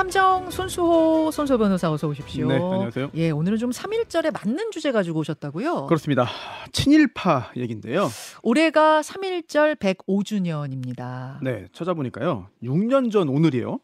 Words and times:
탐정 0.00 0.50
손수호 0.50 1.30
손수 1.30 1.58
변호사 1.58 1.92
어서 1.92 2.08
오십시오. 2.08 2.48
네, 2.48 2.54
안녕하세요. 2.54 3.10
예, 3.16 3.28
오늘은 3.28 3.58
좀 3.58 3.68
3.1절에 3.68 4.32
맞는 4.32 4.70
주제 4.70 4.92
가지고 4.92 5.18
오셨다고요? 5.18 5.84
그렇습니다. 5.84 6.26
친일파 6.72 7.52
얘긴데요. 7.54 8.08
올해가 8.42 9.02
3.1절 9.02 9.74
105주년입니다. 9.74 11.42
네, 11.42 11.66
찾아보니까요. 11.74 12.48
6년 12.62 13.12
전 13.12 13.28
오늘이에요. 13.28 13.78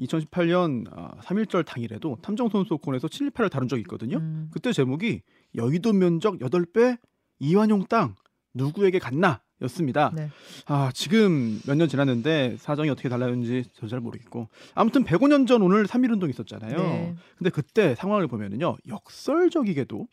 2018년 0.00 0.90
3.1절 1.22 1.64
당일에도 1.64 2.18
탐정손수호권에서 2.22 3.06
친일파를 3.06 3.48
다룬 3.48 3.68
적이 3.68 3.82
있거든요. 3.82 4.16
음. 4.16 4.50
그때 4.52 4.72
제목이 4.72 5.22
여의도 5.54 5.92
면적 5.92 6.40
8배 6.40 6.98
이완용 7.38 7.84
땅 7.88 8.16
누구에게 8.52 8.98
갔나 8.98 9.40
였습니다. 9.62 10.10
네. 10.14 10.28
아, 10.66 10.90
지금 10.94 11.60
몇 11.66 11.74
년 11.76 11.88
지났는데 11.88 12.56
사정이 12.58 12.88
어떻게 12.90 13.08
달라졌는지 13.08 13.64
저 13.74 13.86
잘 13.88 14.00
모르겠고. 14.00 14.48
아무튼 14.74 15.04
105년 15.04 15.46
전 15.46 15.62
오늘 15.62 15.86
3.1운동 15.86 16.28
있었잖아요. 16.30 16.76
네. 16.76 17.14
근데 17.38 17.50
그때 17.50 17.94
상황을 17.94 18.26
보면은요. 18.28 18.76
역설적이게도 18.88 20.06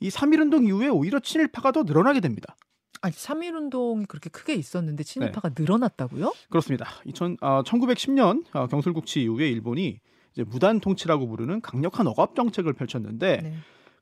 이 0.00 0.08
3.1운동 0.08 0.66
이후에 0.66 0.88
오히려 0.88 1.20
친일파가 1.20 1.72
더 1.72 1.82
늘어나게 1.82 2.20
됩니다. 2.20 2.56
아니 3.02 3.14
3.1운동이 3.14 4.08
그렇게 4.08 4.30
크게 4.30 4.54
있었는데 4.54 5.04
네. 5.04 5.12
친일파가 5.12 5.50
늘어났다고요? 5.56 6.32
그렇습니다. 6.48 6.86
2000, 7.04 7.36
아, 7.40 7.62
1910년 7.62 8.44
아, 8.52 8.66
경술국치 8.66 9.22
이후에 9.22 9.48
일본이 9.50 10.00
이제 10.32 10.44
무단 10.44 10.80
통치라고 10.80 11.28
부르는 11.28 11.60
강력한 11.60 12.06
억압 12.06 12.34
정책을 12.34 12.72
펼쳤는데 12.72 13.40
네. 13.42 13.54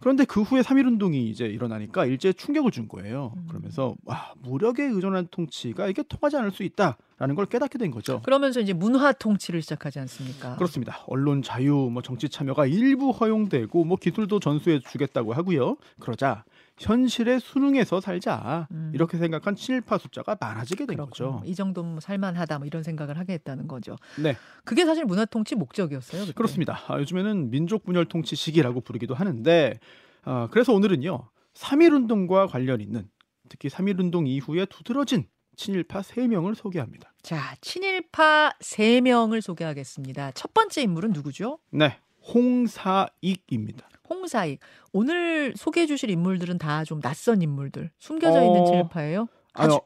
그런데 0.04 0.26
그 0.26 0.42
후에 0.42 0.60
3.1운동이 0.60 1.14
이제 1.14 1.46
일어나니까 1.46 2.04
일제 2.04 2.30
충격을 2.34 2.72
준 2.72 2.88
거예요. 2.88 3.32
음. 3.38 3.46
그러면서 3.48 3.94
와 4.04 4.34
무력에 4.42 4.82
의존한 4.82 5.28
통치가 5.30 5.88
이게 5.88 6.02
통하지 6.02 6.36
않을 6.36 6.50
수 6.50 6.62
있다라는 6.62 7.34
걸 7.34 7.46
깨닫게 7.46 7.78
된 7.78 7.90
거죠. 7.90 8.20
그러면서 8.20 8.60
이제 8.60 8.74
문화 8.74 9.12
통치를 9.12 9.62
시작하지 9.62 10.00
않습니까? 10.00 10.56
그렇습니다. 10.56 11.02
언론 11.06 11.40
자유, 11.40 11.88
뭐 11.90 12.02
정치 12.02 12.28
참여가 12.28 12.66
일부 12.66 13.12
허용되고 13.12 13.82
뭐 13.84 13.96
기술도 13.96 14.40
전수해 14.40 14.78
주겠다고 14.80 15.32
하고요. 15.32 15.78
그러자 16.00 16.44
현실에 16.78 17.38
순응해서 17.38 18.00
살자 18.00 18.66
음. 18.72 18.90
이렇게 18.94 19.16
생각한 19.16 19.54
친일파 19.54 19.98
숫자가 19.98 20.36
많아지게 20.40 20.86
된 20.86 20.96
그렇군요. 20.96 21.32
거죠. 21.36 21.42
이 21.46 21.54
정도면 21.54 21.92
뭐 21.92 22.00
살만하다 22.00 22.58
뭐 22.58 22.66
이런 22.66 22.82
생각을 22.82 23.16
하게 23.18 23.34
했다는 23.34 23.68
거죠. 23.68 23.96
네, 24.20 24.36
그게 24.64 24.84
사실 24.84 25.04
문화 25.04 25.24
통치 25.24 25.54
목적이었어요. 25.54 26.22
그때. 26.22 26.32
그렇습니다. 26.32 26.80
아, 26.88 26.98
요즘에는 26.98 27.50
민족 27.50 27.84
분열 27.84 28.06
통치 28.06 28.34
시기라고 28.36 28.80
부르기도 28.80 29.14
하는데 29.14 29.78
아, 30.24 30.48
그래서 30.50 30.72
오늘은요 30.72 31.28
3.1운동과 31.54 32.48
관련 32.50 32.80
있는 32.80 33.08
특히 33.48 33.68
3.1운동 33.68 34.26
이후에 34.26 34.66
두드러진 34.66 35.28
친일파 35.56 36.00
3명을 36.00 36.56
소개합니다. 36.56 37.12
자, 37.22 37.54
친일파 37.60 38.54
3명을 38.60 39.40
소개하겠습니다. 39.40 40.32
첫 40.32 40.52
번째 40.52 40.82
인물은 40.82 41.12
누구죠? 41.12 41.60
네, 41.70 41.98
홍사익입니다. 42.34 43.88
홍사익. 44.08 44.60
오늘 44.92 45.54
소개해 45.56 45.86
주실 45.86 46.10
인물들은 46.10 46.58
다 46.58 46.84
좀 46.84 47.00
낯선 47.00 47.40
인물들. 47.42 47.90
숨겨져 47.98 48.40
어, 48.40 48.44
있는 48.44 48.64
친일파예요? 48.66 49.26
아유, 49.54 49.78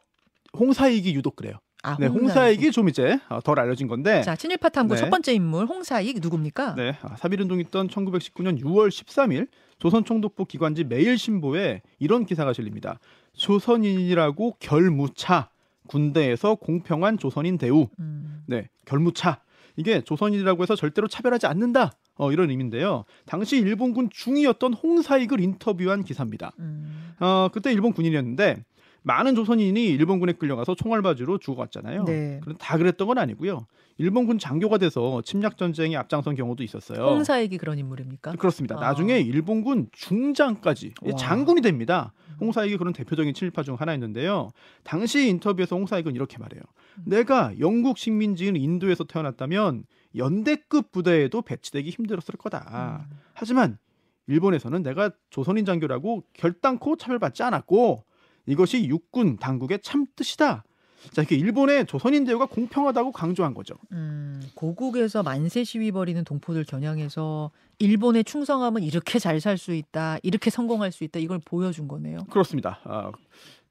홍사익이 0.58 1.14
유독 1.14 1.36
그래요. 1.36 1.54
아, 1.84 1.96
네, 2.00 2.06
홍사익 2.06 2.62
이 2.64 2.70
좀 2.72 2.88
이제 2.88 3.18
어, 3.28 3.40
덜 3.40 3.60
알려진 3.60 3.86
건데 3.86 4.22
자, 4.22 4.34
친일파 4.34 4.68
탐구 4.70 4.94
네. 4.94 5.00
첫 5.00 5.10
번째 5.10 5.32
인물 5.32 5.66
홍사익 5.66 6.18
누굽니까? 6.20 6.74
네, 6.74 6.96
아, 7.02 7.14
3.1운동 7.14 7.60
있던 7.60 7.86
1919년 7.88 8.60
6월 8.60 8.88
13일 8.88 9.46
조선총독부 9.78 10.46
기관지 10.46 10.82
매일신보에 10.82 11.82
이런 12.00 12.26
기사가 12.26 12.52
실립니다. 12.52 12.98
조선인이라고 13.34 14.56
결무차 14.58 15.50
군대에서 15.86 16.56
공평한 16.56 17.16
조선인 17.16 17.58
대우. 17.58 17.86
음. 18.00 18.42
네, 18.46 18.68
결무차. 18.84 19.40
이게 19.78 20.00
조선인이라고 20.00 20.60
해서 20.62 20.74
절대로 20.74 21.06
차별하지 21.06 21.46
않는다. 21.46 21.92
어, 22.16 22.32
이런 22.32 22.50
의미인데요. 22.50 23.04
당시 23.26 23.58
일본군 23.58 24.10
중위였던 24.10 24.74
홍사익을 24.74 25.40
인터뷰한 25.40 26.02
기사입니다. 26.02 26.50
음. 26.58 27.14
어, 27.20 27.48
그때 27.52 27.72
일본 27.72 27.92
군인이었는데 27.92 28.64
많은 29.02 29.36
조선인이 29.36 29.86
일본군에 29.86 30.32
끌려가서 30.32 30.74
총알바지로 30.74 31.38
죽어갔잖아요. 31.38 32.04
네. 32.04 32.40
그런데 32.42 32.58
다 32.58 32.76
그랬던 32.76 33.06
건 33.06 33.18
아니고요. 33.18 33.66
일본군 33.98 34.40
장교가 34.40 34.78
돼서 34.78 35.22
침략 35.22 35.56
전쟁에 35.56 35.96
앞장선 35.96 36.34
경우도 36.34 36.64
있었어요. 36.64 37.04
홍사익이 37.06 37.56
그런 37.56 37.78
인물입니까? 37.78 38.32
그렇습니다. 38.32 38.76
아. 38.78 38.80
나중에 38.80 39.20
일본군 39.20 39.90
중장까지 39.92 40.94
와. 41.02 41.16
장군이 41.16 41.60
됩니다. 41.60 42.12
홍사익이 42.40 42.76
그런 42.76 42.92
대표적인 42.92 43.32
친일파 43.32 43.62
중 43.62 43.76
하나였는데요. 43.76 44.50
당시 44.82 45.28
인터뷰에서 45.28 45.76
홍사익은 45.76 46.14
이렇게 46.16 46.38
말해요. 46.38 46.62
음. 46.98 47.02
내가 47.06 47.52
영국 47.58 47.98
식민지인 47.98 48.56
인도에서 48.56 49.04
태어났다면 49.04 49.84
연대급 50.16 50.90
부대에도 50.92 51.42
배치되기 51.42 51.90
힘들었을 51.90 52.36
거다. 52.38 53.06
음. 53.10 53.16
하지만 53.34 53.78
일본에서는 54.26 54.82
내가 54.82 55.10
조선인 55.30 55.64
장교라고 55.64 56.22
결단코 56.34 56.96
차별받지 56.96 57.42
않았고 57.42 58.04
이것이 58.46 58.84
육군 58.86 59.36
당국의 59.38 59.80
참 59.82 60.06
뜻이다. 60.16 60.64
자, 61.12 61.22
이렇게 61.22 61.36
일본의 61.36 61.86
조선인 61.86 62.24
대우가 62.24 62.46
공평하다고 62.46 63.12
강조한 63.12 63.54
거죠. 63.54 63.74
음, 63.92 64.42
고국에서 64.54 65.22
만세 65.22 65.62
시위 65.62 65.92
벌이는 65.92 66.24
동포들 66.24 66.64
겨냥해서 66.64 67.52
일본에 67.78 68.24
충성하면 68.24 68.82
이렇게 68.82 69.18
잘 69.20 69.38
살 69.40 69.56
수 69.58 69.72
있다, 69.72 70.18
이렇게 70.24 70.50
성공할 70.50 70.90
수 70.90 71.04
있다, 71.04 71.20
이걸 71.20 71.38
보여준 71.44 71.86
거네요. 71.86 72.24
그렇습니다. 72.30 72.80
아, 72.84 73.12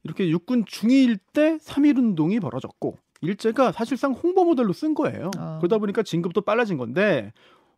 이렇게 0.04 0.30
육군 0.30 0.64
중위일 0.66 1.18
때 1.34 1.58
3.1운동이 1.58 2.40
벌어졌고 2.42 2.98
일제가 3.22 3.72
사실상 3.72 4.12
홍보 4.14 4.46
모델로 4.46 4.74
쓴 4.74 4.94
거예요. 4.94 5.32
아. 5.38 5.58
그러다 5.60 5.78
보니까 5.78 6.04
진급도 6.04 6.42
빨라진 6.42 6.78
건데 6.78 7.34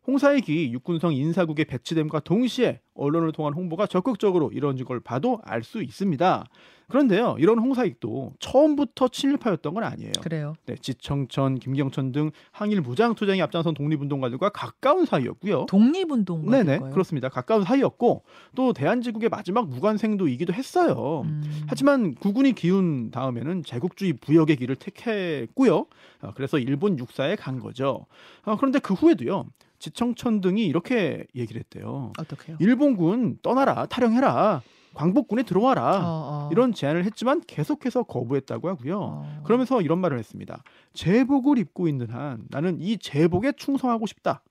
홍사익이 0.06 0.72
육군성 0.72 1.12
인사국에 1.12 1.64
배치됨과 1.64 2.20
동시에 2.20 2.80
언론을 2.94 3.32
통한 3.32 3.52
홍보가 3.52 3.86
적극적으로 3.86 4.50
이루어진 4.52 4.84
걸 4.84 5.00
봐도 5.00 5.40
알 5.44 5.62
수 5.62 5.82
있습니다. 5.82 6.46
그런데요, 6.88 7.36
이런 7.38 7.58
홍사익도 7.60 8.32
처음부터 8.40 9.08
친일파였던 9.08 9.74
건 9.74 9.84
아니에요. 9.84 10.10
그래요. 10.20 10.54
네, 10.66 10.74
지청천, 10.74 11.60
김경천 11.60 12.10
등 12.10 12.30
항일 12.50 12.80
무장 12.80 13.14
투쟁에 13.14 13.40
앞장선 13.42 13.74
독립운동가들과 13.74 14.48
가까운 14.48 15.04
사이였고요. 15.04 15.66
독립운동가 15.66 16.50
네네, 16.50 16.90
그렇습니다. 16.90 17.28
가까운 17.28 17.62
사이였고 17.62 18.24
또 18.56 18.72
대한제국의 18.72 19.28
마지막 19.28 19.68
무관생도이기도 19.68 20.52
했어요. 20.52 21.22
음. 21.26 21.44
하지만 21.68 22.14
구군이 22.14 22.54
기운 22.54 23.10
다음에는 23.12 23.62
제국주의 23.62 24.14
부역의 24.14 24.56
길을 24.56 24.76
택했고요. 24.76 25.86
아, 26.22 26.32
그래서 26.34 26.58
일본 26.58 26.98
육사에 26.98 27.36
간 27.36 27.60
거죠. 27.60 28.06
아, 28.42 28.56
그런데 28.56 28.80
그 28.80 28.94
후에도요. 28.94 29.44
지청천 29.80 30.40
등이 30.40 30.64
이렇게 30.66 31.26
얘기를 31.34 31.60
했대요. 31.60 32.12
어떻게요? 32.18 32.56
일본군 32.60 33.38
떠나라, 33.42 33.86
탈영해라, 33.86 34.62
광복군에 34.94 35.42
들어와라. 35.42 35.98
어, 35.98 36.02
어. 36.04 36.48
이런 36.52 36.72
제안을 36.72 37.04
했지만 37.04 37.40
계속해서 37.46 38.04
거부했다고 38.04 38.68
하고요. 38.68 39.00
어. 39.00 39.42
그러면서 39.44 39.80
이런 39.80 39.98
말을 40.00 40.18
했습니다. 40.18 40.62
제복을 40.92 41.58
입고 41.58 41.88
있는 41.88 42.10
한 42.10 42.44
나는 42.50 42.80
이 42.80 42.98
제복에 42.98 43.52
충성하고 43.56 44.06
싶다. 44.06 44.42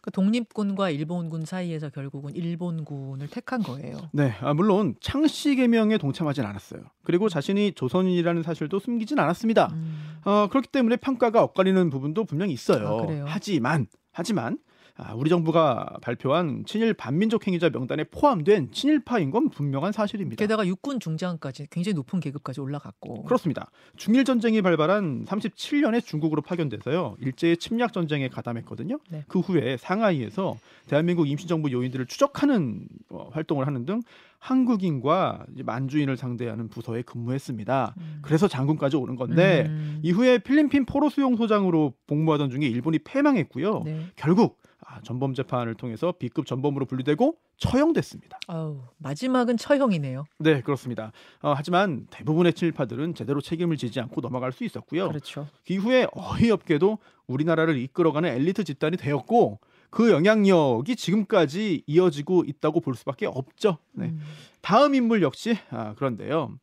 그 0.00 0.10
독립군과 0.10 0.88
일본군 0.88 1.44
사이에서 1.44 1.90
결국은 1.90 2.34
일본군을 2.34 3.28
택한 3.28 3.62
거예요. 3.62 3.98
네, 4.12 4.32
아, 4.40 4.54
물론 4.54 4.94
창씨 5.00 5.56
개명에 5.56 5.98
동참하진 5.98 6.44
않았어요. 6.46 6.80
그리고 7.02 7.28
자신이 7.28 7.72
조선인이라는 7.72 8.42
사실도 8.42 8.78
숨기진 8.78 9.18
않았습니다. 9.18 9.68
음. 9.72 10.20
어, 10.24 10.46
그렇기 10.48 10.68
때문에 10.68 10.96
평가가 10.96 11.42
엇갈리는 11.42 11.90
부분도 11.90 12.24
분명히 12.24 12.54
있어요. 12.54 13.06
아? 13.06 13.24
하지만 13.26 13.86
하지만 14.12 14.54
아, 14.54 14.69
우리 15.14 15.30
정부가 15.30 15.98
발표한 16.02 16.64
친일 16.66 16.94
반민족 16.94 17.46
행위자 17.46 17.70
명단에 17.70 18.04
포함된 18.04 18.70
친일파인 18.72 19.30
건 19.30 19.48
분명한 19.48 19.92
사실입니다. 19.92 20.38
게다가 20.38 20.66
육군 20.66 21.00
중장까지 21.00 21.68
굉장히 21.70 21.94
높은 21.94 22.20
계급까지 22.20 22.60
올라갔고. 22.60 23.24
그렇습니다. 23.24 23.70
중일 23.96 24.24
전쟁이 24.24 24.62
발발한 24.62 25.24
37년에 25.24 26.04
중국으로 26.04 26.42
파견돼서요. 26.42 27.16
일제의 27.20 27.56
침략 27.56 27.92
전쟁에 27.92 28.28
가담했거든요. 28.28 28.98
네. 29.10 29.24
그 29.28 29.40
후에 29.40 29.76
상하이에서 29.76 30.58
대한민국 30.86 31.28
임시정부 31.28 31.70
요인들을 31.72 32.06
추적하는 32.06 32.86
어, 33.10 33.28
활동을 33.32 33.66
하는 33.66 33.84
등 33.84 34.00
한국인과 34.38 35.44
만주인을 35.64 36.16
상대하는 36.16 36.68
부서에 36.68 37.02
근무했습니다. 37.02 37.94
음. 37.98 38.18
그래서 38.22 38.48
장군까지 38.48 38.96
오는 38.96 39.14
건데 39.14 39.66
음. 39.68 40.00
이후에 40.02 40.38
필리핀 40.38 40.86
포로 40.86 41.10
수용 41.10 41.36
소장으로 41.36 41.92
복무하던 42.06 42.50
중에 42.50 42.66
일본이 42.66 42.98
패망했고요. 42.98 43.82
네. 43.84 44.06
결국 44.16 44.58
아, 44.62 44.69
전범 45.02 45.34
재판을 45.34 45.74
통해서 45.74 46.12
B급 46.18 46.46
전범으로 46.46 46.86
분류되고 46.86 47.36
처형됐습니다. 47.56 48.38
아우, 48.48 48.80
마지막은 48.98 49.56
처형이네요. 49.56 50.24
네, 50.38 50.62
그렇습니다. 50.62 51.12
어, 51.42 51.52
하지만 51.56 52.06
대부분의 52.10 52.54
친일파들은 52.54 53.14
제대로 53.14 53.40
책임을 53.40 53.76
지지 53.76 54.00
않고 54.00 54.20
넘어갈 54.20 54.52
수 54.52 54.64
있었고요. 54.64 55.08
그렇죠. 55.08 55.46
이후에 55.68 56.06
어이없게도 56.12 56.98
우리나라를 57.26 57.78
이끌어가는 57.78 58.28
엘리트 58.28 58.64
집단이 58.64 58.96
되었고 58.96 59.60
그 59.90 60.10
영향력이 60.10 60.96
지금까지 60.96 61.82
이어지고 61.86 62.44
있다고 62.46 62.80
볼 62.80 62.94
수밖에 62.94 63.26
없죠. 63.26 63.78
네. 63.92 64.06
음. 64.06 64.20
다음 64.60 64.94
인물 64.94 65.22
역시 65.22 65.56
아, 65.70 65.94
그런데요. 65.94 66.56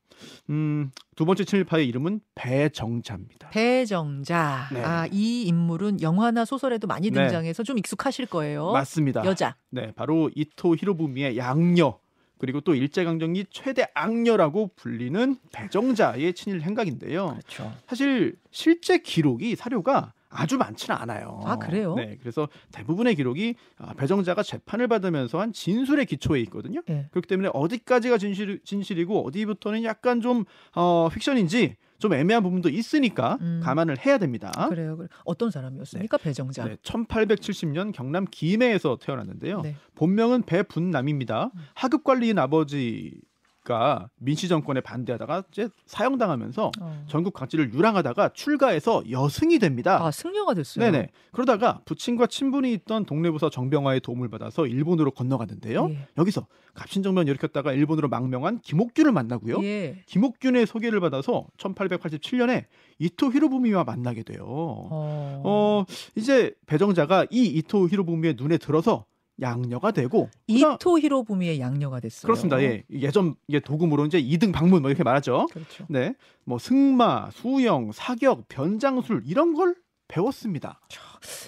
음, 0.50 0.91
두 1.15 1.25
번째 1.25 1.44
친일파의 1.44 1.88
이름은 1.88 2.21
배정자입니다. 2.35 3.50
배정자. 3.50 4.69
네. 4.74 4.83
아, 4.83 5.07
이 5.12 5.44
인물은 5.44 6.01
영화나 6.01 6.45
소설에도 6.45 6.88
많이 6.88 7.12
네. 7.12 7.21
등장해서 7.21 7.63
좀 7.63 7.77
익숙하실 7.77 8.27
거예요. 8.27 8.71
맞습니다. 8.71 9.24
여자. 9.25 9.56
네, 9.69 9.91
바로 9.95 10.31
이토 10.35 10.75
히로부미의 10.75 11.38
양녀 11.38 12.00
그리고 12.39 12.62
또 12.62 12.75
일제강점기 12.75 13.47
최대 13.51 13.88
악녀라고 13.94 14.71
불리는 14.75 15.38
배정자의 15.51 16.33
친일 16.33 16.62
행각인데요. 16.62 17.29
그렇죠. 17.29 17.74
사실 17.88 18.35
실제 18.51 19.00
기록이 19.00 19.56
사료가 19.56 20.13
아주 20.29 20.57
많지는 20.57 20.95
않아요. 20.97 21.41
아, 21.45 21.57
그래요? 21.57 21.95
네, 21.95 22.18
그래서 22.19 22.47
대부분의 22.71 23.15
기록이 23.15 23.56
아, 23.77 23.94
배정자가 23.94 24.44
재판을 24.44 24.88
받으면서 24.88 25.39
한 25.39 25.53
진술의 25.53 26.06
기초에 26.06 26.39
있거든요. 26.41 26.81
예. 26.89 27.07
그렇기 27.12 27.27
때문에 27.27 27.50
어디까지가 27.53 28.18
진실, 28.18 28.59
진실이고 28.63 29.25
어디부터는 29.25 29.83
약간 29.83 30.21
좀 30.21 30.45
어, 30.75 31.09
픽션인지 31.12 31.75
좀 32.00 32.13
애매한 32.13 32.44
부분도 32.44 32.69
있으니까 32.69 33.38
음. 33.41 33.59
감안을 33.63 34.06
해야 34.06 34.18
됩니다. 34.18 34.51
그래요. 34.69 34.97
그래. 34.97 35.07
어떤 35.25 35.50
사람이었습니까? 35.50 36.18
배정자. 36.18 36.65
네, 36.65 36.75
1870년 36.83 37.91
경남 37.91 38.25
김해에서 38.29 38.97
태어났는데요. 39.01 39.62
네. 39.62 39.75
본명은 39.95 40.44
배분남입니다. 40.44 41.51
하급 41.74 42.03
관리인 42.03 42.38
아버지 42.38 43.19
가 43.68 44.10
민씨 44.16 44.48
정권에 44.48 44.80
반대하다가 44.80 45.44
이제 45.52 45.68
사형당하면서 45.88 46.72
어. 46.80 47.06
전국 47.08 47.34
각지를 47.34 47.74
유랑하다가 47.74 48.30
출가해서 48.30 49.04
여승이 49.12 49.60
됩니다. 49.60 50.02
아, 50.02 50.10
승려가 50.10 50.54
됐어요. 50.54 50.90
네네. 50.90 51.10
그러다가 51.34 51.81
부친과 51.84 52.28
친분이 52.28 52.72
있던 52.72 53.04
동네부서 53.04 53.50
정병화의 53.50 54.00
도움을 54.00 54.30
받아서 54.30 54.68
일본으로 54.68 55.12
건너갔는데요. 55.12 55.90
예. 55.90 56.08
여기서 56.18 56.48
갑신정변 56.75 57.28
일으켰다가 57.28 57.74
일본으로 57.74 58.08
망명한 58.08 58.60
김옥균을 58.62 59.12
만나고요. 59.12 59.62
예. 59.64 60.02
김옥균의 60.06 60.66
소개를 60.66 61.02
받아서 61.02 61.48
1887년에 61.58 62.66
이토 63.00 63.34
히로부미와 63.34 63.84
만나게 63.84 64.24
돼요. 64.24 64.46
어. 64.48 65.42
어, 65.44 65.86
이제 66.16 66.54
배정자가 66.68 67.25
이 67.31 67.48
이토 67.48 67.90
히로부미의 67.90 68.36
눈에 68.38 68.58
들어서 68.58 69.06
양녀가 69.42 69.92
되고 69.92 70.30
이토 70.48 71.00
히로부미의 71.00 71.60
양녀가 71.60 72.00
됐어요. 72.00 72.28
그렇습니다. 72.28 72.62
예. 72.62 72.84
예전 72.92 73.36
이게 73.48 73.60
도금으로 73.60 74.06
이제 74.06 74.18
이등 74.19 74.51
방문 74.51 74.81
뭐 74.81 74.89
이렇게 74.89 75.04
말하죠. 75.04 75.48
그렇죠. 75.51 75.86
네. 75.89 76.16
뭐 76.44 76.57
승마, 76.57 77.30
수영, 77.31 77.92
사격, 77.92 78.48
변장술 78.50 79.24
이런 79.25 79.54
걸 79.54 79.75
배웠습니다. 80.07 80.80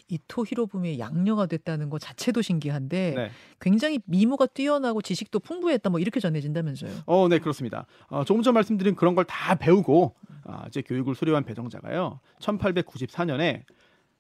이토 0.10 0.46
히로부미의 0.46 1.00
양녀가 1.00 1.46
됐다는 1.46 1.90
것 1.90 2.00
자체도 2.02 2.42
신기한데 2.42 3.14
네. 3.16 3.32
굉장히 3.62 4.00
미모가 4.06 4.48
뛰어나고 4.48 5.02
지식도 5.02 5.40
풍부했다 5.40 5.90
뭐 5.90 6.00
이렇게 6.00 6.20
전해진다면서요. 6.20 6.92
어, 7.06 7.28
네, 7.30 7.40
그렇습니다. 7.40 7.86
어, 8.10 8.26
조금 8.26 8.42
전 8.44 8.54
말씀드린 8.54 8.96
그런 8.96 9.16
걸 9.16 9.24
다 9.26 9.56
배우고 9.56 10.16
아, 10.44 10.66
이제 10.68 10.82
교육을 10.82 11.16
수료한 11.16 11.44
배정자가요. 11.46 12.20
1894년에 12.40 13.64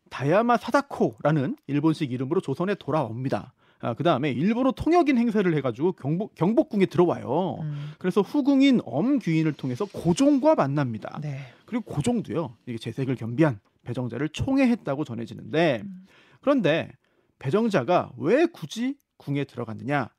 다야마 0.09 0.57
사다코라는 0.57 1.57
일본식 1.67 2.11
이름으로 2.11 2.41
조선에 2.41 2.75
돌아옵니다. 2.75 3.53
아, 3.81 3.93
그 3.93 4.03
다음에 4.03 4.31
일본어 4.31 4.71
통역인 4.71 5.17
행세를 5.17 5.55
해가지고 5.55 5.93
경복, 5.93 6.35
경복궁에 6.35 6.87
들어와요. 6.87 7.59
음. 7.61 7.91
그래서 7.97 8.21
후궁인 8.21 8.81
엄귀인을 8.83 9.53
통해서 9.53 9.85
고종과 9.85 10.55
만납니다. 10.55 11.19
네. 11.21 11.39
그리고 11.65 11.85
고종도요. 11.85 12.55
이게 12.65 12.77
재색을 12.77 13.15
겸비한 13.15 13.59
배정자를 13.83 14.29
총애했다고 14.29 15.05
전해지는데 15.05 15.83
음. 15.85 16.05
그런데 16.41 16.91
배정자가 17.39 18.11
왜 18.17 18.45
굳이 18.47 18.97
궁에 19.17 19.45
들어갔느냐? 19.45 20.09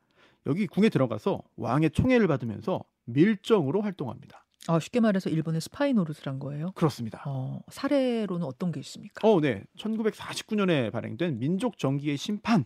여기 0.46 0.66
궁에 0.66 0.88
들어가서 0.88 1.42
왕의 1.56 1.90
총애를 1.90 2.26
받으면서 2.28 2.82
밀정으로 3.04 3.82
활동합니다. 3.82 4.46
아, 4.68 4.78
쉽게 4.78 5.00
말해서 5.00 5.30
일본의 5.30 5.60
스파이 5.60 5.92
노릇을 5.92 6.26
한 6.26 6.38
거예요. 6.38 6.72
그렇습니다. 6.72 7.22
어, 7.26 7.60
사례로는 7.68 8.46
어떤 8.46 8.72
게 8.72 8.80
있습니까? 8.80 9.26
어, 9.26 9.40
네. 9.40 9.64
1949년에 9.76 10.92
발행된 10.92 11.38
민족 11.38 11.78
정기의 11.78 12.16
심판에 12.16 12.64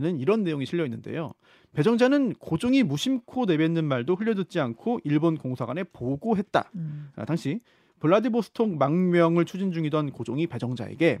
는 0.00 0.18
이런 0.18 0.42
내용이 0.42 0.66
실려 0.66 0.84
있는데요. 0.84 1.32
배정자는 1.72 2.34
고종이 2.34 2.82
무심코 2.82 3.44
내뱉는 3.44 3.84
말도 3.84 4.16
흘려듣지 4.16 4.58
않고 4.58 5.00
일본 5.04 5.36
공사관에 5.36 5.84
보고했다. 5.84 6.70
음. 6.74 7.10
아, 7.16 7.24
당시 7.24 7.60
블라디보스톡 8.00 8.76
망명을 8.76 9.44
추진 9.44 9.70
중이던 9.72 10.10
고종이 10.12 10.46
배정자에게 10.46 11.18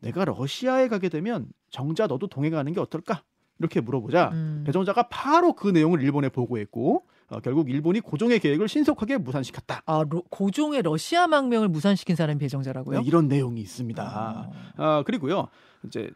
내가 0.00 0.24
러시아에 0.24 0.88
가게 0.88 1.08
되면 1.08 1.46
정자 1.70 2.06
너도 2.06 2.26
동행하는 2.26 2.72
게 2.72 2.80
어떨까? 2.80 3.22
이렇게 3.58 3.80
물어보자 3.80 4.30
음. 4.32 4.62
배정자가 4.66 5.04
바로 5.08 5.52
그 5.54 5.68
내용을 5.68 6.02
일본에 6.02 6.28
보고했고 6.28 7.04
어, 7.28 7.40
결국 7.40 7.70
일본이 7.70 8.00
고종의 8.00 8.38
계획을 8.40 8.68
신속하게 8.68 9.18
무산시켰다. 9.18 9.82
아, 9.86 10.04
로- 10.08 10.22
고종의 10.30 10.82
러시아 10.82 11.26
망명을 11.26 11.68
무산시킨 11.68 12.14
사람이 12.14 12.38
배정자라고요? 12.38 13.00
네, 13.00 13.06
이런 13.06 13.26
내용이 13.28 13.60
있습니다. 13.60 14.02
아. 14.02 14.50
아, 14.76 15.02
그리고요. 15.04 15.48
이제 15.84 16.10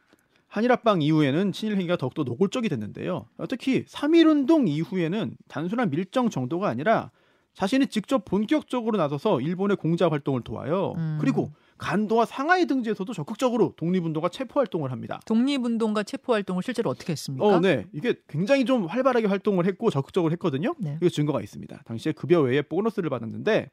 한일 0.50 0.72
합방 0.72 1.00
이후에는 1.00 1.52
친일 1.52 1.76
행위가 1.76 1.96
더욱더 1.96 2.24
노골적이 2.24 2.68
됐는데요. 2.68 3.26
어, 3.38 3.46
특히 3.48 3.84
3.1 3.84 4.26
운동 4.28 4.66
이후에는 4.66 5.36
단순한 5.46 5.90
밀정 5.90 6.28
정도가 6.28 6.68
아니라 6.68 7.12
자신이 7.54 7.86
직접 7.86 8.24
본격적으로 8.24 8.98
나서서 8.98 9.40
일본의 9.40 9.76
공자 9.76 10.08
활동을 10.08 10.42
도와요. 10.42 10.94
음. 10.96 11.18
그리고 11.20 11.52
간도와 11.78 12.24
상하이 12.24 12.66
등지에서도 12.66 13.12
적극적으로 13.12 13.74
독립운동과 13.76 14.28
체포 14.30 14.58
활동을 14.58 14.90
합니다. 14.90 15.20
독립운동가 15.24 16.02
체포 16.02 16.32
활동을 16.32 16.64
실제로 16.64 16.90
어떻게 16.90 17.12
했습니까? 17.12 17.46
어, 17.46 17.60
네. 17.60 17.86
이게 17.92 18.16
굉장히 18.28 18.64
좀 18.64 18.86
활발하게 18.86 19.28
활동을 19.28 19.66
했고 19.66 19.88
적극적으로 19.90 20.32
했거든요. 20.32 20.74
네. 20.78 20.98
이거 21.00 21.08
증거가 21.08 21.40
있습니다. 21.40 21.82
당시에 21.84 22.12
급여 22.12 22.40
외에 22.40 22.62
보너스를 22.62 23.08
받았는데 23.08 23.70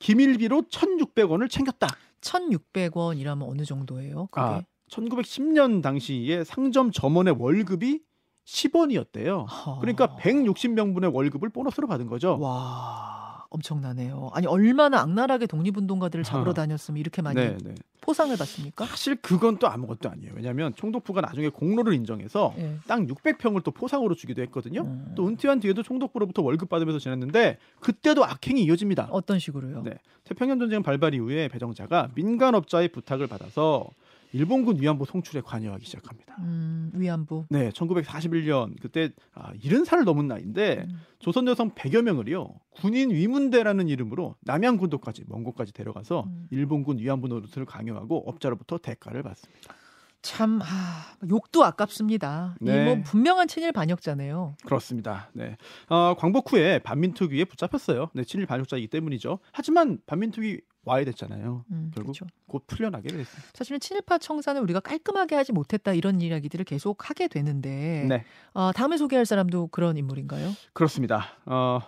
기밀비로 0.00 0.64
1,600원을 0.70 1.50
챙겼다. 1.50 1.88
1,600원이라면 2.20 3.48
어느 3.48 3.64
정도예요? 3.64 4.28
그게? 4.30 4.40
아, 4.40 4.62
1910년 4.90 5.82
당시에 5.82 6.44
상점 6.44 6.90
점원의 6.90 7.36
월급이 7.38 8.00
10원이었대요. 8.44 9.44
하. 9.46 9.78
그러니까 9.78 10.16
160명분의 10.16 11.14
월급을 11.14 11.50
보너스로 11.50 11.86
받은 11.86 12.06
거죠. 12.06 12.38
와, 12.40 13.46
엄청나네요. 13.50 14.30
아니 14.32 14.46
얼마나 14.46 15.00
악랄하게 15.00 15.46
독립운동가들을 15.46 16.24
잡으러 16.24 16.50
아. 16.50 16.54
다녔으면 16.54 16.98
이렇게 16.98 17.22
많이 17.22 17.36
네, 17.36 17.56
네. 17.62 17.74
포상을 18.00 18.36
받습니까? 18.36 18.86
사실 18.86 19.16
그건 19.16 19.58
또 19.58 19.68
아무것도 19.68 20.08
아니에요. 20.10 20.32
왜냐하면 20.34 20.74
총독부가 20.74 21.20
나중에 21.20 21.48
공로를 21.48 21.92
인정해서 21.92 22.54
예. 22.58 22.76
땅 22.86 23.06
600평을 23.06 23.62
또 23.62 23.70
포상으로 23.70 24.14
주기도 24.14 24.42
했거든요. 24.42 24.82
음. 24.82 25.12
또 25.16 25.28
은퇴한 25.28 25.60
뒤에도 25.60 25.82
총독부로부터 25.82 26.42
월급 26.42 26.68
받으면서 26.68 26.98
지냈는데 26.98 27.58
그때도 27.80 28.24
악행이 28.24 28.64
이어집니다. 28.64 29.08
어떤 29.10 29.38
식으로요? 29.38 29.82
네. 29.82 29.94
태평양 30.24 30.58
전쟁 30.58 30.82
발발 30.82 31.14
이후에 31.14 31.48
배정자가 31.48 32.10
민간업자의 32.14 32.88
부탁을 32.88 33.26
받아서 33.26 33.88
일본군 34.32 34.80
위안부 34.80 35.04
송출에 35.06 35.40
관여하기 35.40 35.84
시작합니다. 35.84 36.36
음, 36.40 36.90
위안부. 36.94 37.46
네, 37.50 37.70
1941년 37.70 38.80
그때 38.80 39.10
아, 39.34 39.52
70살을 39.54 40.04
넘은 40.04 40.28
나이인데 40.28 40.86
음. 40.88 41.00
조선 41.18 41.46
여성 41.48 41.70
100여 41.72 42.02
명을요 42.02 42.54
군인 42.70 43.10
위문대라는 43.10 43.88
이름으로 43.88 44.36
남양군도까지 44.42 45.24
먼 45.26 45.44
곳까지 45.44 45.72
데려가서 45.72 46.24
음. 46.26 46.46
일본군 46.50 46.98
위안부 46.98 47.28
노릇을 47.28 47.64
강요하고 47.64 48.28
업자로부터 48.28 48.78
대가를 48.78 49.22
받습니다. 49.22 49.74
참 50.22 50.60
아, 50.62 51.16
욕도 51.30 51.64
아깝습니다. 51.64 52.54
네. 52.60 52.84
이뭐 52.84 53.02
분명한 53.04 53.48
친일 53.48 53.72
반역자네요. 53.72 54.54
그렇습니다. 54.64 55.30
네, 55.32 55.56
어, 55.88 56.14
광복 56.18 56.52
후에 56.52 56.78
반민특위에 56.80 57.44
붙잡혔어요. 57.44 58.10
네, 58.12 58.24
친일 58.24 58.46
반역자이기 58.46 58.88
때문이죠. 58.88 59.38
하지만 59.52 59.98
반민특위 60.06 60.60
와야 60.84 61.04
됐잖아요. 61.04 61.64
음, 61.70 61.90
결국 61.94 62.12
그렇죠. 62.16 62.26
곧 62.46 62.66
풀려나게 62.66 63.08
됐습니다. 63.08 63.50
사실은 63.54 63.78
친일파 63.80 64.18
청산을 64.18 64.62
우리가 64.62 64.80
깔끔하게 64.80 65.34
하지 65.36 65.52
못했다 65.52 65.92
이런 65.92 66.20
이야기들을 66.20 66.64
계속 66.64 67.08
하게 67.10 67.28
되는데 67.28 68.06
네, 68.08 68.24
어, 68.54 68.72
다음에 68.72 68.96
소개할 68.96 69.26
사람도 69.26 69.68
그런 69.68 69.96
인물인가요? 69.98 70.50
그렇습니다. 70.72 71.26
어, 71.44 71.80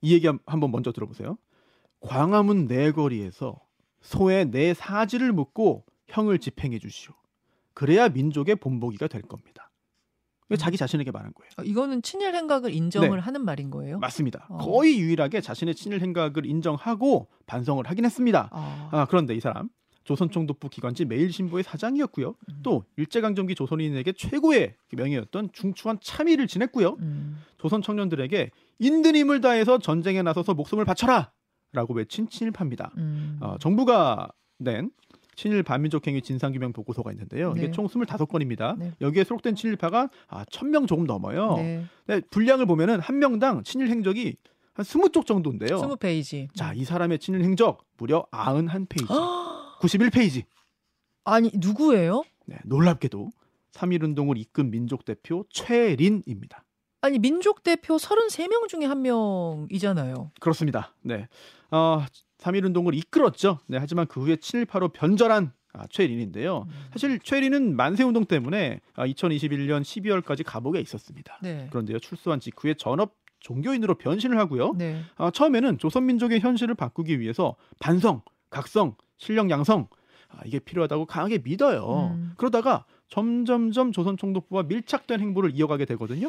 이 0.00 0.12
얘기 0.14 0.26
한- 0.28 0.38
한번 0.46 0.70
먼저 0.70 0.92
들어보세요. 0.92 1.36
광화문 2.00 2.66
내거리에서 2.66 3.58
소의 4.00 4.50
내 4.50 4.74
사지를 4.74 5.32
묻고 5.32 5.84
형을 6.06 6.38
집행해 6.38 6.78
주시오. 6.78 7.12
그래야 7.74 8.08
민족의 8.08 8.56
본보기가 8.56 9.08
될 9.08 9.22
겁니다. 9.22 9.65
음. 10.54 10.56
자기 10.56 10.76
자신에게 10.76 11.10
말한 11.10 11.32
거예요. 11.34 11.50
어, 11.58 11.62
이거는 11.62 12.02
친일 12.02 12.34
행각을 12.34 12.72
인정을 12.72 13.10
네. 13.10 13.16
하는 13.18 13.44
말인 13.44 13.70
거예요? 13.70 13.98
맞습니다. 13.98 14.46
어. 14.48 14.58
거의 14.58 14.98
유일하게 15.00 15.40
자신의 15.40 15.74
친일 15.74 16.00
행각을 16.00 16.46
인정하고 16.46 17.28
반성을 17.46 17.84
하긴 17.86 18.04
했습니다. 18.04 18.48
아, 18.52 18.88
아, 18.92 19.06
그런데 19.06 19.34
이 19.34 19.40
사람 19.40 19.68
조선총독부 20.04 20.68
기관지 20.68 21.04
매일신보의 21.04 21.64
사장이었고요. 21.64 22.28
음. 22.48 22.60
또 22.62 22.84
일제강점기 22.96 23.56
조선인에게 23.56 24.12
최고의 24.12 24.76
명예였던 24.92 25.50
중추한 25.52 25.98
참의를 26.00 26.46
지냈고요. 26.46 26.96
음. 27.00 27.42
조선 27.58 27.82
청년들에게 27.82 28.50
인든 28.78 29.16
힘을 29.16 29.40
다해서 29.40 29.78
전쟁에 29.78 30.22
나서서 30.22 30.54
목숨을 30.54 30.84
바쳐라! 30.84 31.32
라고 31.72 31.92
외친 31.92 32.28
친일파입니다. 32.28 32.92
음. 32.96 33.38
어, 33.40 33.56
정부가 33.58 34.28
낸 34.58 34.90
친일 35.36 35.62
반민족 35.62 36.06
행위 36.06 36.22
진상규명 36.22 36.72
보고서가 36.72 37.12
있는데요. 37.12 37.52
이게 37.56 37.66
네. 37.66 37.70
총 37.70 37.86
25건입니다. 37.86 38.76
네. 38.78 38.92
여기에 39.00 39.24
수록된 39.24 39.54
친일파가 39.54 40.08
아, 40.28 40.44
1000명 40.46 40.88
조금 40.88 41.04
넘어요. 41.06 41.56
네. 41.56 41.84
네, 42.06 42.20
분량을 42.30 42.66
보면은 42.66 42.98
한 43.00 43.18
명당 43.18 43.62
친일 43.62 43.88
행적이 43.88 44.36
한 44.72 44.84
20쪽 44.84 45.26
정도인데요. 45.26 45.78
20페이지. 45.78 46.48
자, 46.54 46.72
이 46.74 46.84
사람의 46.84 47.18
친일 47.18 47.42
행적 47.42 47.84
무려 47.98 48.26
91페이지. 48.32 49.06
91페이지. 49.80 50.44
아니 51.24 51.50
누구예요? 51.54 52.22
네, 52.46 52.56
놀랍게도 52.64 53.30
3.1운동을 53.72 54.38
이끈 54.38 54.70
민족 54.70 55.04
대표 55.04 55.44
최린입니다. 55.50 56.64
아니 57.00 57.18
민족 57.18 57.62
대표 57.62 57.96
33명 57.96 58.68
중에 58.68 58.84
한 58.84 59.02
명이잖아요. 59.02 60.32
그렇습니다. 60.40 60.92
네. 61.02 61.28
어, 61.70 62.04
3.1운동을 62.38 62.94
이끌었죠. 62.94 63.60
네, 63.66 63.78
하지만 63.78 64.06
그 64.06 64.20
후에 64.20 64.36
친일파로 64.36 64.88
변절한 64.88 65.52
아, 65.72 65.84
최린인데요. 65.90 66.66
사실 66.92 67.18
최린은 67.18 67.76
만세 67.76 68.02
운동 68.02 68.24
때문에 68.24 68.80
아, 68.94 69.06
2021년 69.06 69.82
12월까지 69.82 70.42
감옥에 70.44 70.80
있었습니다. 70.80 71.38
네. 71.42 71.66
그런데요, 71.70 71.98
출소한 71.98 72.40
직후에 72.40 72.74
전업 72.74 73.14
종교인으로 73.40 73.96
변신을 73.96 74.38
하고요. 74.38 74.74
네. 74.76 75.02
아, 75.16 75.30
처음에는 75.30 75.78
조선민족의 75.78 76.40
현실을 76.40 76.74
바꾸기 76.74 77.20
위해서 77.20 77.56
반성, 77.78 78.22
각성, 78.48 78.96
실력 79.18 79.50
양성 79.50 79.88
아, 80.28 80.40
이게 80.44 80.58
필요하다고 80.58 81.06
강하게 81.06 81.38
믿어요. 81.38 82.12
음. 82.14 82.32
그러다가 82.36 82.84
점점점 83.08 83.92
조선 83.92 84.16
총독부와 84.16 84.64
밀착된 84.64 85.20
행보를 85.20 85.52
이어가게 85.54 85.84
되거든요. 85.84 86.28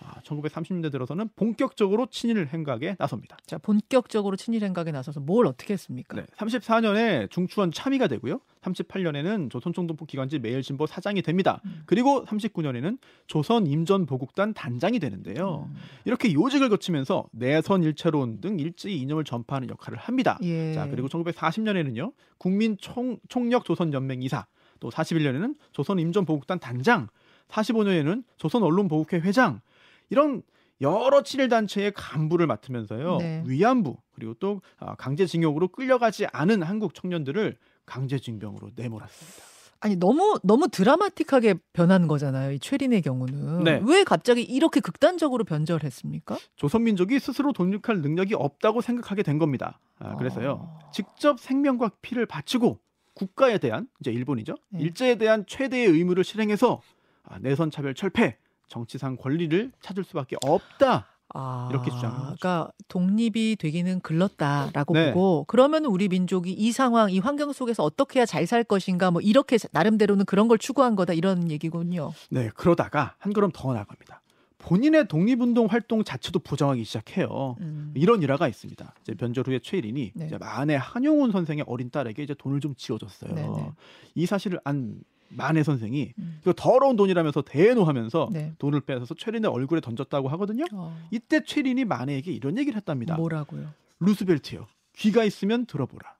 아, 0.00 0.20
1930년대 0.20 0.90
들어서는 0.92 1.28
본격적으로 1.36 2.06
친일 2.06 2.46
행각에 2.46 2.96
나섭니다. 2.98 3.36
자 3.46 3.58
본격적으로 3.58 4.36
친일 4.36 4.64
행각에 4.64 4.92
나서서 4.92 5.20
뭘 5.20 5.46
어떻게 5.46 5.74
했습니까? 5.74 6.16
네, 6.16 6.26
34년에 6.36 7.30
중추원 7.30 7.72
참의가 7.72 8.06
되고요. 8.08 8.40
38년에는 8.62 9.50
조선 9.50 9.72
총독부 9.72 10.06
기관지 10.06 10.38
매일신보 10.38 10.86
사장이 10.86 11.22
됩니다. 11.22 11.60
음. 11.64 11.82
그리고 11.86 12.24
39년에는 12.24 12.98
조선 13.26 13.66
임전보국단 13.66 14.54
단장이 14.54 14.98
되는데요. 14.98 15.68
음. 15.70 15.76
이렇게 16.04 16.32
요직을 16.32 16.68
거치면서 16.68 17.26
내선 17.30 17.84
일체론 17.84 18.40
등 18.40 18.58
일제히 18.58 18.98
이념을 19.00 19.24
전파하는 19.24 19.70
역할을 19.70 19.98
합니다. 19.98 20.38
예. 20.42 20.74
자 20.74 20.88
그리고 20.88 21.08
1940년에는요 21.08 22.12
국민 22.38 22.76
총, 22.78 23.18
총력 23.28 23.64
조선 23.64 23.92
연맹 23.92 24.22
이사 24.22 24.46
또 24.80 24.90
41년에는 24.90 25.54
조선 25.72 25.98
임전보국단 25.98 26.58
단장 26.58 27.08
45년에는 27.48 28.24
조선 28.36 28.62
언론보국회 28.62 29.18
회장 29.18 29.60
이런 30.10 30.42
여러 30.80 31.22
친일 31.22 31.48
단체의 31.48 31.92
간부를 31.94 32.46
맡으면서요 32.46 33.18
네. 33.18 33.42
위안부 33.46 33.96
그리고 34.12 34.34
또 34.34 34.60
아, 34.78 34.94
강제징용으로 34.96 35.68
끌려가지 35.68 36.26
않은 36.32 36.62
한국 36.62 36.94
청년들을 36.94 37.56
강제징병으로 37.86 38.70
내몰았습니다. 38.76 39.56
아니 39.80 39.96
너무 39.96 40.38
너무 40.42 40.68
드라마틱하게 40.68 41.54
변한 41.72 42.08
거잖아요. 42.08 42.52
이 42.52 42.58
최린의 42.58 43.02
경우는 43.02 43.64
네. 43.64 43.80
왜 43.86 44.04
갑자기 44.04 44.42
이렇게 44.42 44.80
극단적으로 44.80 45.44
변절했습니까? 45.44 46.36
조선민족이 46.56 47.18
스스로 47.18 47.52
독립할 47.52 48.00
능력이 48.00 48.34
없다고 48.34 48.80
생각하게 48.80 49.22
된 49.22 49.38
겁니다. 49.38 49.78
아, 49.98 50.16
그래서요 50.16 50.78
아. 50.82 50.90
직접 50.90 51.38
생명과 51.38 51.92
피를 52.02 52.26
바치고 52.26 52.78
국가에 53.14 53.58
대한 53.58 53.88
이제 54.00 54.10
일본이죠 54.12 54.54
네. 54.70 54.80
일제에 54.80 55.16
대한 55.16 55.44
최대의 55.46 55.88
의무를 55.88 56.24
실행해서 56.24 56.80
아, 57.24 57.38
내선 57.38 57.70
차별 57.70 57.94
철폐 57.94 58.36
정치상 58.68 59.16
권리를 59.16 59.72
찾을 59.80 60.04
수밖에 60.04 60.36
없다. 60.44 61.06
아, 61.34 61.68
이렇게 61.70 61.90
주장하는 61.90 62.24
거죠. 62.30 62.36
그러니까 62.40 62.70
독립이 62.88 63.56
되기는 63.56 64.00
글렀다라고 64.00 64.94
네. 64.94 65.12
보고 65.12 65.44
그러면 65.48 65.84
우리 65.84 66.08
민족이 66.08 66.52
이 66.52 66.72
상황, 66.72 67.10
이 67.10 67.18
환경 67.18 67.52
속에서 67.52 67.82
어떻게 67.82 68.20
해야 68.20 68.26
잘 68.26 68.46
살 68.46 68.62
것인가 68.62 69.10
뭐 69.10 69.20
이렇게 69.20 69.58
나름대로는 69.72 70.24
그런 70.24 70.46
걸 70.46 70.56
추구한 70.56 70.94
거다 70.94 71.14
이런 71.14 71.50
얘기군요. 71.50 72.12
네 72.30 72.48
그러다가 72.54 73.16
한 73.18 73.32
걸음 73.32 73.50
더 73.52 73.74
나갑니다. 73.74 74.22
본인의 74.58 75.08
독립운동 75.08 75.66
활동 75.66 76.04
자체도 76.04 76.38
부정하기 76.40 76.84
시작해요. 76.84 77.56
음. 77.60 77.92
이런 77.96 78.22
일화가 78.22 78.48
있습니다. 78.48 78.94
이제 79.02 79.14
변절 79.14 79.46
후에 79.48 79.58
최일인이 79.58 80.12
네. 80.14 80.26
이제 80.26 80.38
만해 80.38 80.76
한용운 80.80 81.32
선생의 81.32 81.64
어린 81.66 81.90
딸에게 81.90 82.22
이제 82.22 82.34
돈을 82.34 82.60
좀 82.60 82.74
지어줬어요. 82.76 83.34
네네. 83.34 83.70
이 84.14 84.26
사실을 84.26 84.60
안 84.64 85.00
만해 85.28 85.62
선생이 85.62 86.12
음. 86.18 86.38
이거 86.42 86.52
더러운 86.52 86.96
돈이라면서 86.96 87.42
대노하면서 87.42 88.30
네. 88.32 88.54
돈을 88.58 88.80
빼앗아서 88.82 89.14
최린의 89.14 89.50
얼굴에 89.50 89.80
던졌다고 89.80 90.28
하거든요. 90.28 90.64
어, 90.72 90.96
이때 91.10 91.42
최린이 91.44 91.84
만해에게 91.84 92.32
이런 92.32 92.58
얘기를 92.58 92.76
했답니다. 92.76 93.16
뭐라고요? 93.16 93.68
루스벨트요. 94.00 94.66
귀가 94.96 95.24
있으면 95.24 95.66
들어보라. 95.66 96.16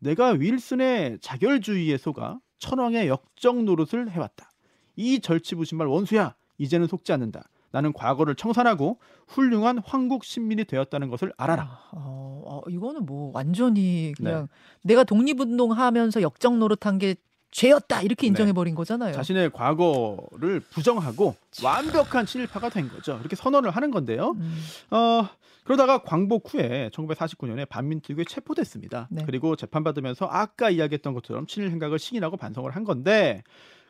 내가 0.00 0.30
윌슨의 0.30 1.18
자결주의에 1.20 1.96
속아 1.96 2.38
천황의 2.58 3.08
역적 3.08 3.64
노릇을 3.64 4.10
해왔다. 4.10 4.50
이 4.96 5.20
절치부심할 5.20 5.86
원수야. 5.86 6.34
이제는 6.58 6.86
속지 6.86 7.12
않는다. 7.12 7.48
나는 7.74 7.92
과거를 7.92 8.36
청산하고 8.36 9.00
훌륭한 9.26 9.78
황국 9.84 10.24
신민이 10.24 10.64
되었다는 10.64 11.10
것을 11.10 11.32
알아라. 11.36 11.64
아, 11.64 11.90
어, 11.92 12.42
어, 12.46 12.70
이거는 12.70 13.04
뭐 13.04 13.32
완전히 13.34 14.12
네. 14.20 14.24
그냥 14.24 14.48
내가 14.84 15.02
독립운동 15.02 15.72
하면서 15.72 16.22
역적 16.22 16.56
노릇한 16.56 16.98
게 16.98 17.16
죄였다 17.54 18.02
이렇게 18.02 18.26
인정해 18.26 18.52
버린 18.52 18.74
거잖아요. 18.74 19.10
네. 19.10 19.14
자신의 19.14 19.50
과거를 19.52 20.58
부정하고 20.70 21.36
완벽한 21.62 22.26
친일파가 22.26 22.68
된 22.68 22.88
거죠. 22.88 23.16
이렇게 23.20 23.36
선언을 23.36 23.70
하는 23.70 23.92
건데요. 23.92 24.32
음, 24.32 24.56
어, 24.90 25.28
그러다가 25.62 26.02
광복 26.02 26.52
후에 26.52 26.90
1949년에 26.92 27.68
반민특위에 27.68 28.24
체포됐습니다. 28.24 29.06
네. 29.08 29.22
그리고 29.24 29.54
재판받으면서 29.54 30.26
아까 30.26 30.68
이야기했던 30.68 31.14
것처럼 31.14 31.46
친일 31.46 31.70
행각을 31.70 32.00
시인하고 32.00 32.36
반성을 32.36 32.68
한 32.72 32.82
건데 32.82 33.44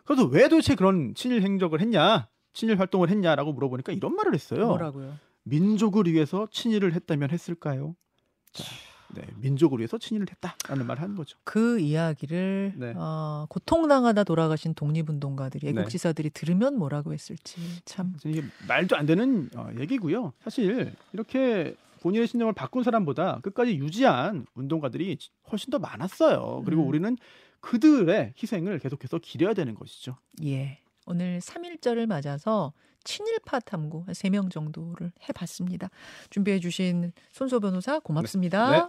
그래도 0.04 0.26
왜 0.26 0.48
도대체 0.48 0.74
그런 0.74 1.14
친일 1.14 1.40
행적을 1.42 1.80
했냐? 1.80 2.28
친일 2.52 2.78
활동을 2.78 3.08
했냐라고 3.08 3.54
물어보니까 3.54 3.94
이런 3.94 4.14
말을 4.14 4.34
했어요. 4.34 4.66
뭐라고요? 4.66 5.14
민족을 5.44 6.04
위해서 6.04 6.46
친일을 6.50 6.92
했다면 6.92 7.30
했을까요? 7.30 7.96
자, 8.52 8.64
네, 9.14 9.26
민족을 9.36 9.78
위해서 9.78 9.98
친일을 9.98 10.26
했다라는 10.30 10.86
말을 10.86 11.02
하는 11.02 11.16
거죠. 11.16 11.38
그 11.44 11.78
이야기를 11.78 12.74
네. 12.76 12.92
어, 12.96 13.46
고통당하다 13.48 14.24
돌아가신 14.24 14.74
독립운동가들이 14.74 15.72
네. 15.72 15.80
애국지사들이 15.80 16.30
들으면 16.30 16.76
뭐라고 16.76 17.12
했을지 17.12 17.56
참 17.84 18.14
이게 18.24 18.42
말도 18.68 18.96
안 18.96 19.06
되는 19.06 19.48
어, 19.56 19.70
얘기고요. 19.78 20.32
사실 20.42 20.92
이렇게 21.12 21.74
본인의 22.00 22.26
신념을 22.28 22.52
바꾼 22.52 22.82
사람보다 22.82 23.40
끝까지 23.42 23.76
유지한 23.76 24.44
운동가들이 24.54 25.16
훨씬 25.50 25.70
더 25.70 25.78
많았어요. 25.78 26.62
그리고 26.66 26.82
음. 26.82 26.88
우리는 26.88 27.16
그들의 27.60 28.34
희생을 28.40 28.78
계속해서 28.78 29.18
기려야 29.18 29.54
되는 29.54 29.74
것이죠. 29.74 30.16
예. 30.44 30.80
오늘 31.06 31.40
3.1절을 31.40 32.06
맞아서 32.06 32.74
친일파 33.04 33.60
탐구 33.60 34.04
한 34.06 34.14
3명 34.14 34.50
정도를 34.50 35.12
해봤습니다. 35.28 35.90
준비해 36.30 36.58
주신 36.58 37.12
손소 37.32 37.60
변호사 37.60 37.98
고맙습니다. 38.00 38.70
네. 38.70 38.88